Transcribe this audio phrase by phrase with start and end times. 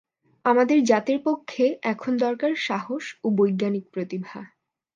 [0.45, 4.39] আমাদের জাতের পক্ষে এখন দরকার সাহস ও বৈজ্ঞানিক প্রতিভা।